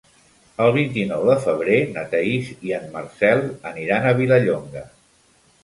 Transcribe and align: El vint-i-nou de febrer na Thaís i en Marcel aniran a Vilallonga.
El 0.63 0.71
vint-i-nou 0.77 1.25
de 1.31 1.35
febrer 1.43 1.77
na 1.91 2.07
Thaís 2.15 2.49
i 2.69 2.75
en 2.79 2.89
Marcel 2.97 3.47
aniran 3.75 4.09
a 4.09 4.17
Vilallonga. 4.25 4.87